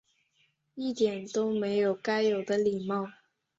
[0.73, 3.07] 一点都没有该有的礼貌